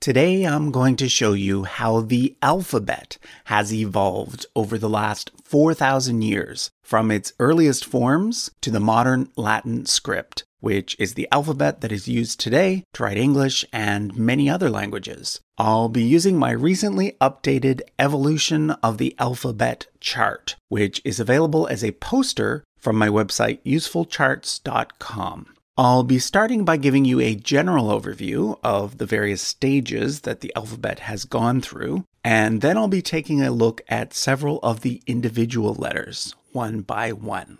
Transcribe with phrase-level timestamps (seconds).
[0.00, 6.22] Today I'm going to show you how the alphabet has evolved over the last 4,000
[6.22, 11.90] years from its earliest forms to the modern Latin script, which is the alphabet that
[11.90, 15.40] is used today to write English and many other languages.
[15.58, 21.82] I'll be using my recently updated Evolution of the Alphabet chart, which is available as
[21.82, 25.54] a poster from my website usefulcharts.com.
[25.80, 30.52] I'll be starting by giving you a general overview of the various stages that the
[30.56, 35.00] alphabet has gone through, and then I'll be taking a look at several of the
[35.06, 37.58] individual letters, one by one.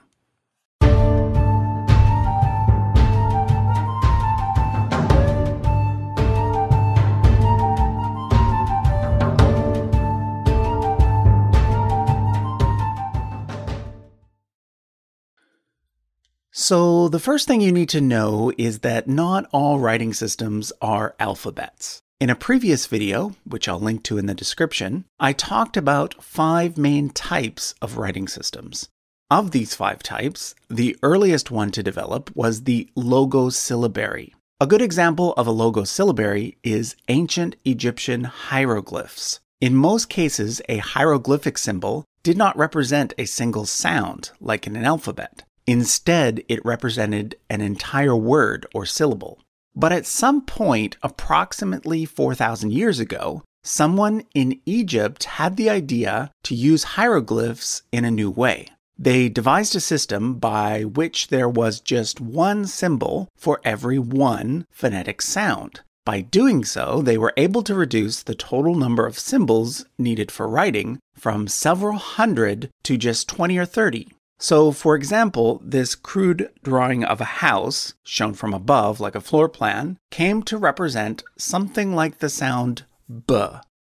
[16.61, 21.15] So, the first thing you need to know is that not all writing systems are
[21.21, 22.03] alphabets.
[22.19, 26.77] In a previous video, which I'll link to in the description, I talked about five
[26.77, 28.89] main types of writing systems.
[29.31, 34.33] Of these five types, the earliest one to develop was the logosyllabary.
[34.59, 39.39] A good example of a logosyllabary is ancient Egyptian hieroglyphs.
[39.61, 44.85] In most cases, a hieroglyphic symbol did not represent a single sound, like in an
[44.85, 45.45] alphabet.
[45.69, 49.39] Instead, it represented an entire word or syllable.
[49.77, 56.55] But at some point, approximately 4,000 years ago, someone in Egypt had the idea to
[56.55, 58.69] use hieroglyphs in a new way.
[58.99, 65.21] They devised a system by which there was just one symbol for every one phonetic
[65.21, 65.83] sound.
[66.07, 70.49] By doing so, they were able to reduce the total number of symbols needed for
[70.49, 74.09] writing from several hundred to just 20 or 30.
[74.41, 79.49] So, for example, this crude drawing of a house, shown from above like a floor
[79.49, 82.85] plan, came to represent something like the sound
[83.27, 83.37] b,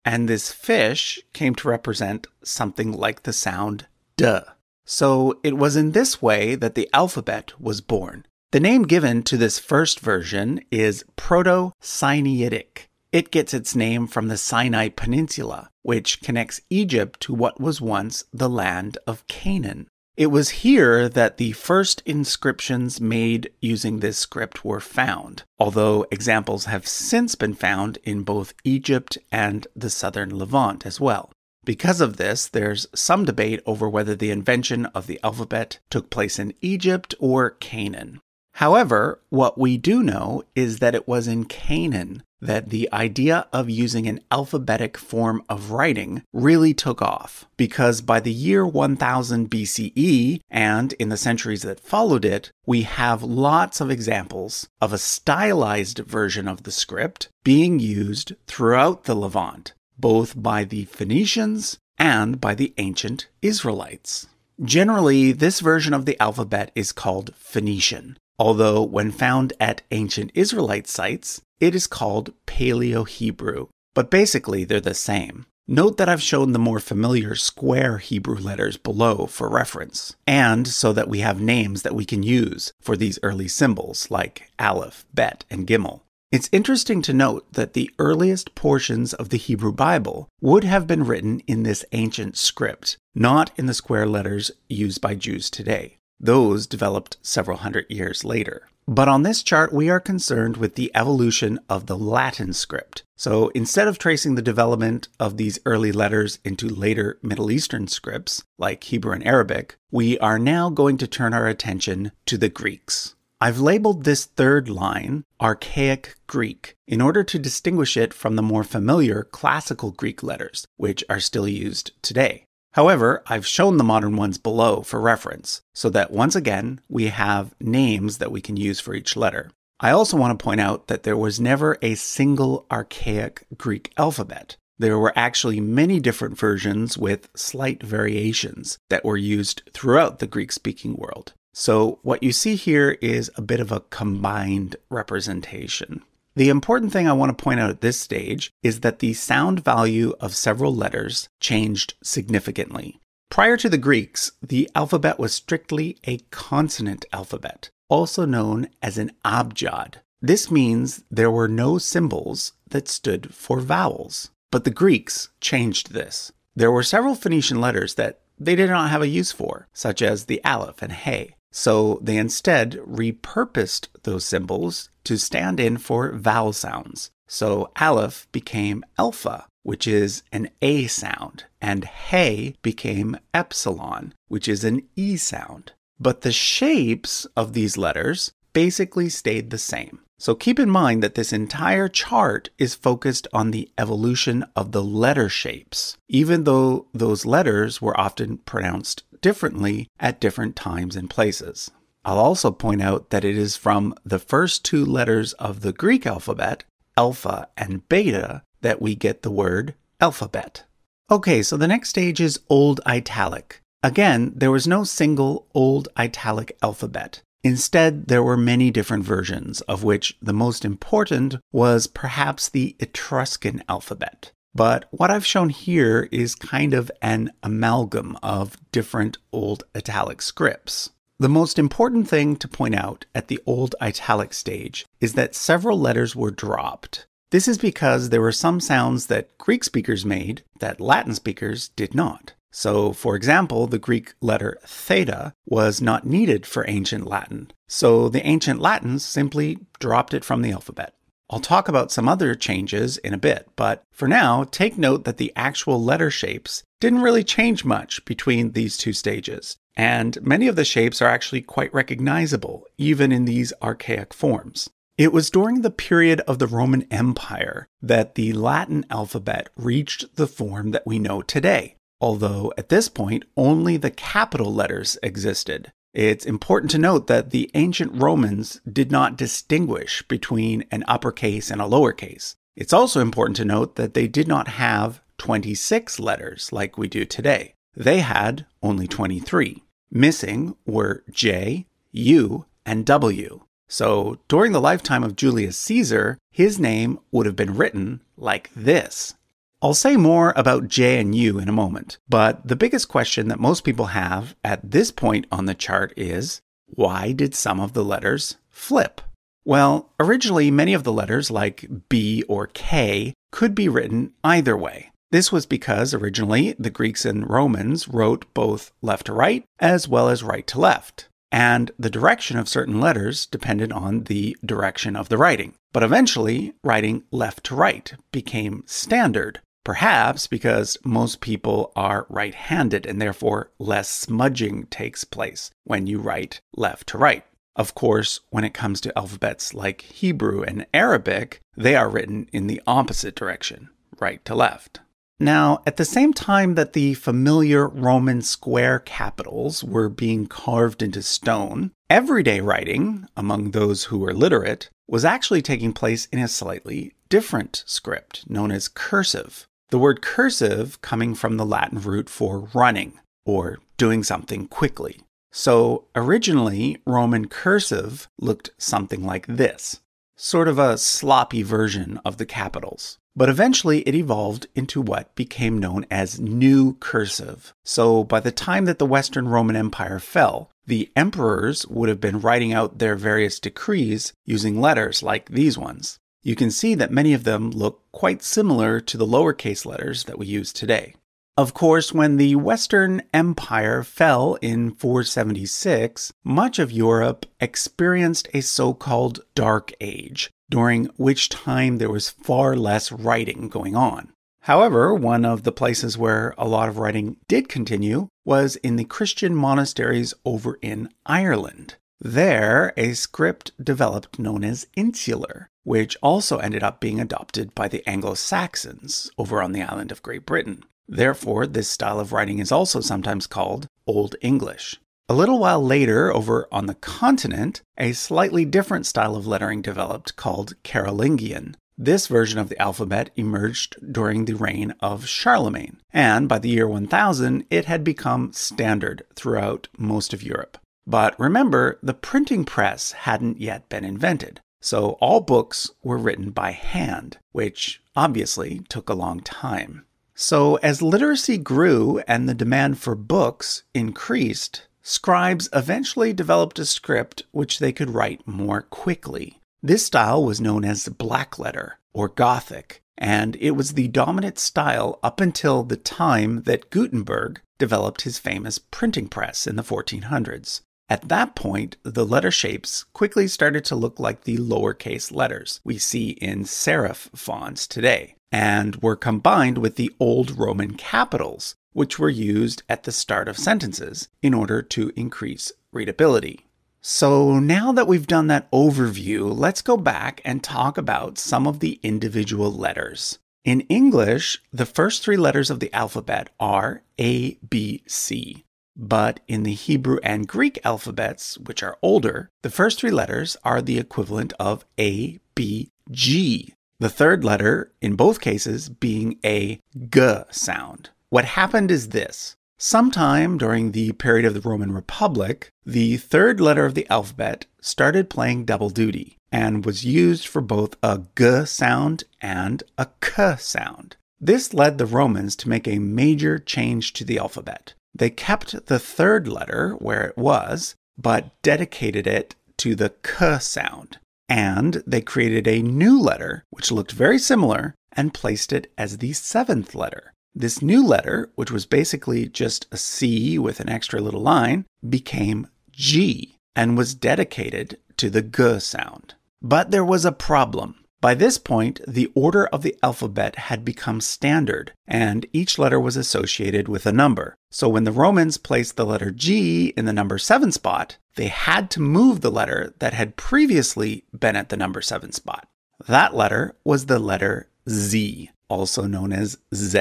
[0.05, 4.39] and this fish came to represent something like the sound d.
[4.85, 8.25] So, it was in this way that the alphabet was born.
[8.51, 12.87] The name given to this first version is Proto Sinaitic.
[13.11, 18.23] It gets its name from the Sinai Peninsula, which connects Egypt to what was once
[18.33, 19.87] the land of Canaan.
[20.19, 26.65] It was here that the first inscriptions made using this script were found, although examples
[26.65, 31.31] have since been found in both Egypt and the southern Levant as well.
[31.63, 36.37] Because of this, there's some debate over whether the invention of the alphabet took place
[36.37, 38.19] in Egypt or Canaan.
[38.55, 43.69] However, what we do know is that it was in Canaan that the idea of
[43.69, 50.39] using an alphabetic form of writing really took off, because by the year 1000 BCE
[50.49, 55.99] and in the centuries that followed it, we have lots of examples of a stylized
[55.99, 62.55] version of the script being used throughout the Levant, both by the Phoenicians and by
[62.55, 64.27] the ancient Israelites.
[64.63, 70.87] Generally, this version of the alphabet is called Phoenician, although when found at ancient Israelite
[70.87, 73.67] sites, it is called Paleo Hebrew.
[73.93, 75.45] But basically, they're the same.
[75.67, 80.93] Note that I've shown the more familiar square Hebrew letters below for reference, and so
[80.93, 85.45] that we have names that we can use for these early symbols like Aleph, Bet,
[85.49, 86.01] and Gimel.
[86.31, 91.05] It's interesting to note that the earliest portions of the Hebrew Bible would have been
[91.05, 95.97] written in this ancient script, not in the square letters used by Jews today.
[96.19, 98.69] Those developed several hundred years later.
[98.89, 103.03] But on this chart, we are concerned with the evolution of the Latin script.
[103.15, 108.43] So instead of tracing the development of these early letters into later Middle Eastern scripts,
[108.57, 113.13] like Hebrew and Arabic, we are now going to turn our attention to the Greeks.
[113.39, 118.63] I've labeled this third line Archaic Greek in order to distinguish it from the more
[118.63, 122.47] familiar classical Greek letters, which are still used today.
[122.73, 127.55] However, I've shown the modern ones below for reference, so that once again, we have
[127.59, 129.51] names that we can use for each letter.
[129.79, 134.57] I also want to point out that there was never a single archaic Greek alphabet.
[134.77, 140.51] There were actually many different versions with slight variations that were used throughout the Greek
[140.51, 141.33] speaking world.
[141.53, 146.03] So, what you see here is a bit of a combined representation.
[146.39, 149.61] The important thing I want to point out at this stage is that the sound
[149.61, 153.01] value of several letters changed significantly.
[153.29, 159.11] Prior to the Greeks, the alphabet was strictly a consonant alphabet, also known as an
[159.25, 159.95] abjad.
[160.21, 164.29] This means there were no symbols that stood for vowels.
[164.49, 166.31] But the Greeks changed this.
[166.55, 170.23] There were several Phoenician letters that they did not have a use for, such as
[170.23, 171.35] the aleph and hey.
[171.51, 177.09] So they instead repurposed those symbols to stand in for vowel sounds.
[177.27, 184.63] So Aleph became Alpha, which is an A sound, and He became Epsilon, which is
[184.63, 185.71] an E sound.
[185.99, 190.01] But the shapes of these letters basically stayed the same.
[190.19, 194.83] So keep in mind that this entire chart is focused on the evolution of the
[194.83, 201.71] letter shapes, even though those letters were often pronounced differently at different times and places.
[202.05, 206.05] I'll also point out that it is from the first two letters of the Greek
[206.05, 206.63] alphabet,
[206.97, 210.63] alpha and beta, that we get the word alphabet.
[211.11, 213.61] Okay, so the next stage is Old Italic.
[213.81, 217.21] Again, there was no single Old Italic alphabet.
[217.43, 223.63] Instead, there were many different versions, of which the most important was perhaps the Etruscan
[223.69, 224.31] alphabet.
[224.53, 230.89] But what I've shown here is kind of an amalgam of different Old Italic scripts.
[231.21, 235.77] The most important thing to point out at the Old Italic stage is that several
[235.77, 237.07] letters were dropped.
[237.31, 241.93] This is because there were some sounds that Greek speakers made that Latin speakers did
[241.93, 242.35] not.
[242.51, 248.25] So, for example, the Greek letter theta was not needed for ancient Latin, so the
[248.25, 250.93] ancient Latins simply dropped it from the alphabet.
[251.29, 255.17] I'll talk about some other changes in a bit, but for now, take note that
[255.17, 260.57] the actual letter shapes didn't really change much between these two stages, and many of
[260.57, 264.69] the shapes are actually quite recognizable, even in these archaic forms.
[264.97, 270.27] It was during the period of the Roman Empire that the Latin alphabet reached the
[270.27, 275.71] form that we know today, although at this point only the capital letters existed.
[275.93, 281.61] It's important to note that the ancient Romans did not distinguish between an uppercase and
[281.61, 282.35] a lowercase.
[282.57, 287.05] It's also important to note that they did not have 26 letters like we do
[287.05, 287.53] today.
[287.77, 289.63] They had only 23.
[289.91, 293.41] Missing were J, U, and W.
[293.67, 299.15] So during the lifetime of Julius Caesar, his name would have been written like this
[299.61, 303.41] I'll say more about J and U in a moment, but the biggest question that
[303.41, 307.83] most people have at this point on the chart is why did some of the
[307.83, 309.01] letters flip?
[309.43, 314.91] Well, originally, many of the letters, like B or K, could be written either way.
[315.11, 320.09] This was because originally the Greeks and Romans wrote both left to right as well
[320.09, 321.07] as right to left.
[321.31, 325.53] And the direction of certain letters depended on the direction of the writing.
[325.73, 332.85] But eventually, writing left to right became standard, Perhaps because most people are right handed
[332.85, 337.23] and therefore less smudging takes place when you write left to right.
[337.55, 342.47] Of course, when it comes to alphabets like Hebrew and Arabic, they are written in
[342.47, 343.69] the opposite direction,
[343.99, 344.79] right to left.
[345.21, 351.01] Now, at the same time that the familiar Roman square capitals were being carved into
[351.01, 356.93] stone, everyday writing, among those who were literate, was actually taking place in a slightly
[357.09, 359.45] different script known as cursive.
[359.71, 365.01] The word cursive coming from the Latin root for running or doing something quickly.
[365.31, 369.81] So originally, Roman cursive looked something like this,
[370.15, 372.98] sort of a sloppy version of the capitals.
[373.15, 377.53] But eventually it evolved into what became known as New Cursive.
[377.63, 382.21] So by the time that the Western Roman Empire fell, the emperors would have been
[382.21, 387.13] writing out their various decrees using letters like these ones you can see that many
[387.13, 390.93] of them look quite similar to the lowercase letters that we use today.
[391.37, 398.73] Of course, when the Western Empire fell in 476, much of Europe experienced a so
[398.73, 404.11] called Dark Age, during which time there was far less writing going on.
[404.41, 408.85] However, one of the places where a lot of writing did continue was in the
[408.85, 411.75] Christian monasteries over in Ireland.
[412.01, 417.87] There, a script developed known as Insular, which also ended up being adopted by the
[417.87, 420.63] Anglo Saxons over on the island of Great Britain.
[420.87, 424.79] Therefore, this style of writing is also sometimes called Old English.
[425.11, 430.15] A little while later, over on the continent, a slightly different style of lettering developed
[430.15, 431.57] called Carolingian.
[431.75, 436.67] This version of the alphabet emerged during the reign of Charlemagne, and by the year
[436.67, 440.59] 1000, it had become standard throughout most of Europe.
[440.85, 444.41] But remember, the printing press hadn't yet been invented.
[444.61, 449.85] So all books were written by hand, which obviously took a long time.
[450.13, 457.21] So as literacy grew and the demand for books increased, scribes eventually developed a script
[457.31, 459.39] which they could write more quickly.
[459.61, 465.21] This style was known as blackletter or Gothic, and it was the dominant style up
[465.21, 470.61] until the time that Gutenberg developed his famous printing press in the 1400s.
[470.89, 475.77] At that point, the letter shapes quickly started to look like the lowercase letters we
[475.77, 482.09] see in serif fonts today, and were combined with the old Roman capitals, which were
[482.09, 486.45] used at the start of sentences in order to increase readability.
[486.81, 491.59] So now that we've done that overview, let's go back and talk about some of
[491.59, 493.19] the individual letters.
[493.43, 498.45] In English, the first three letters of the alphabet are A, B, C.
[498.75, 503.61] But in the Hebrew and Greek alphabets, which are older, the first three letters are
[503.61, 506.53] the equivalent of A, B, G.
[506.79, 509.59] The third letter, in both cases, being a
[509.93, 510.91] G sound.
[511.11, 512.35] What happened is this.
[512.59, 518.11] Sometime during the period of the Roman Republic, the third letter of the alphabet started
[518.11, 523.95] playing double duty and was used for both a G sound and a K sound.
[524.19, 527.73] This led the Romans to make a major change to the alphabet.
[527.95, 533.97] They kept the third letter where it was, but dedicated it to the K sound.
[534.27, 539.13] And they created a new letter, which looked very similar, and placed it as the
[539.13, 540.13] seventh letter.
[540.35, 545.47] This new letter, which was basically just a C with an extra little line, became
[545.71, 549.15] G and was dedicated to the G sound.
[549.41, 550.75] But there was a problem.
[551.01, 555.95] By this point, the order of the alphabet had become standard, and each letter was
[555.95, 557.35] associated with a number.
[557.51, 561.71] So when the Romans placed the letter G in the number 7 spot, they had
[561.71, 565.47] to move the letter that had previously been at the number 7 spot.
[565.87, 569.79] That letter was the letter Z, also known as Z.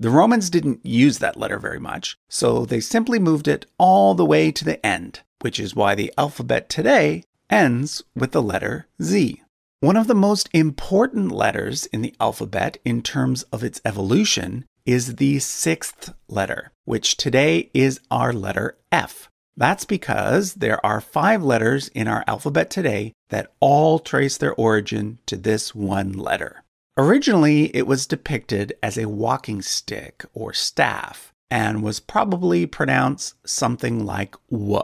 [0.00, 4.24] The Romans didn't use that letter very much, so they simply moved it all the
[4.24, 9.42] way to the end, which is why the alphabet today ends with the letter Z.
[9.80, 15.16] One of the most important letters in the alphabet in terms of its evolution is
[15.16, 19.28] the sixth letter, which today is our letter F.
[19.56, 25.18] That's because there are five letters in our alphabet today that all trace their origin
[25.26, 26.62] to this one letter.
[26.98, 34.04] Originally, it was depicted as a walking stick or staff and was probably pronounced something
[34.04, 34.82] like W.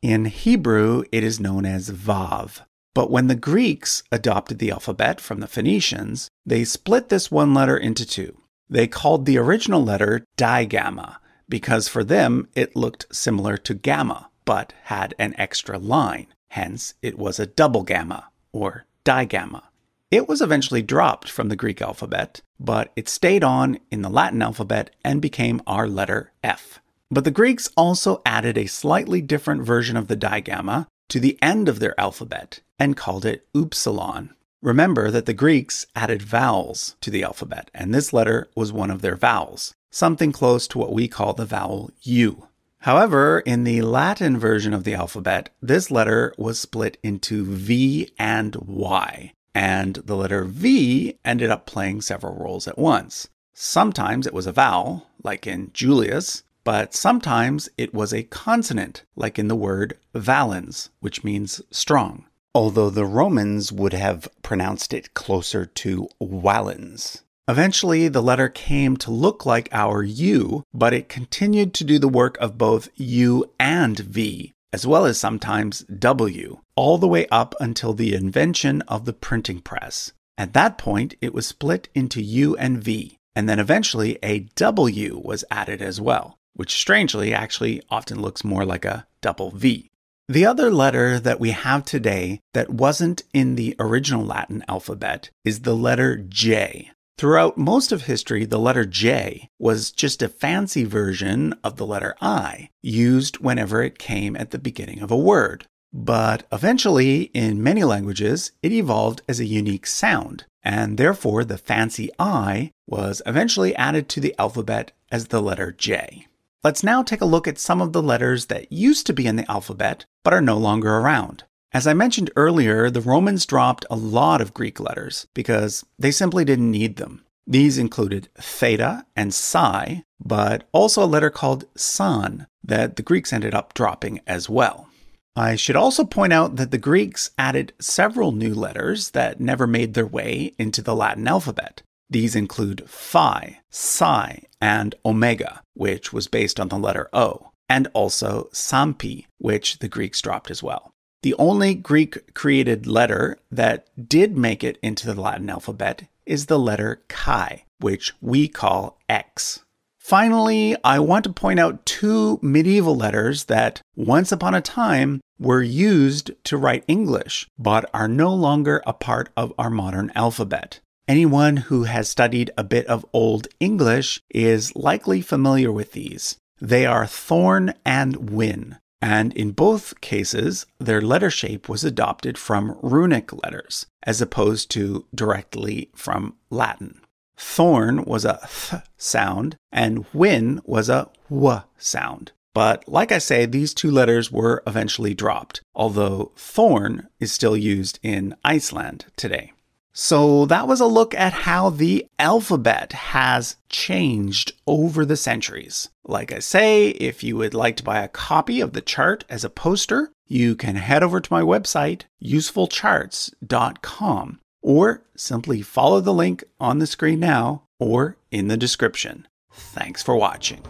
[0.00, 2.60] In Hebrew, it is known as Vav.
[2.94, 7.76] But when the Greeks adopted the alphabet from the Phoenicians, they split this one letter
[7.76, 8.40] into two.
[8.70, 11.16] They called the original letter digamma
[11.48, 16.28] because for them it looked similar to gamma but had an extra line.
[16.50, 19.64] Hence, it was a double gamma or digamma.
[20.10, 24.40] It was eventually dropped from the Greek alphabet, but it stayed on in the Latin
[24.40, 26.80] alphabet and became our letter F.
[27.10, 31.68] But the Greeks also added a slightly different version of the digamma to the end
[31.68, 34.32] of their alphabet and called it upsilon.
[34.62, 39.02] Remember that the Greeks added vowels to the alphabet, and this letter was one of
[39.02, 42.46] their vowels, something close to what we call the vowel U.
[42.80, 48.54] However, in the Latin version of the alphabet, this letter was split into V and
[48.56, 53.26] Y, and the letter V ended up playing several roles at once.
[53.54, 59.38] Sometimes it was a vowel, like in Julius, but sometimes it was a consonant, like
[59.38, 65.64] in the word valens, which means strong, although the Romans would have pronounced it closer
[65.64, 67.22] to valens.
[67.48, 72.08] Eventually, the letter came to look like our U, but it continued to do the
[72.08, 77.54] work of both U and V, as well as sometimes W, all the way up
[77.60, 80.12] until the invention of the printing press.
[80.38, 85.20] At that point, it was split into U and V, and then eventually a W
[85.24, 89.90] was added as well which strangely actually often looks more like a double V.
[90.28, 95.60] The other letter that we have today that wasn't in the original Latin alphabet is
[95.60, 96.90] the letter J.
[97.18, 102.14] Throughout most of history, the letter J was just a fancy version of the letter
[102.20, 105.66] I, used whenever it came at the beginning of a word.
[105.94, 112.10] But eventually, in many languages, it evolved as a unique sound, and therefore the fancy
[112.18, 116.26] I was eventually added to the alphabet as the letter J.
[116.62, 119.36] Let's now take a look at some of the letters that used to be in
[119.36, 121.44] the alphabet but are no longer around.
[121.72, 126.44] As I mentioned earlier, the Romans dropped a lot of Greek letters because they simply
[126.44, 127.22] didn't need them.
[127.46, 133.54] These included theta and psi, but also a letter called san that the Greeks ended
[133.54, 134.88] up dropping as well.
[135.36, 139.94] I should also point out that the Greeks added several new letters that never made
[139.94, 141.82] their way into the Latin alphabet.
[142.08, 148.48] These include phi, psi, and omega, which was based on the letter O, and also
[148.52, 150.92] sampi, which the Greeks dropped as well.
[151.22, 156.58] The only Greek created letter that did make it into the Latin alphabet is the
[156.58, 159.60] letter chi, which we call X.
[159.98, 165.62] Finally, I want to point out two medieval letters that once upon a time were
[165.62, 170.78] used to write English, but are no longer a part of our modern alphabet.
[171.08, 176.36] Anyone who has studied a bit of Old English is likely familiar with these.
[176.60, 182.76] They are Thorn and Wynn, and in both cases, their letter shape was adopted from
[182.82, 187.00] runic letters, as opposed to directly from Latin.
[187.36, 192.32] Thorn was a th sound and wynn was a w sound.
[192.52, 198.00] But like I say, these two letters were eventually dropped, although thorn is still used
[198.02, 199.52] in Iceland today.
[199.98, 205.88] So that was a look at how the alphabet has changed over the centuries.
[206.04, 209.42] Like I say, if you would like to buy a copy of the chart as
[209.42, 216.44] a poster, you can head over to my website, usefulcharts.com or simply follow the link
[216.60, 219.26] on the screen now or in the description.
[219.50, 220.62] Thanks for watching.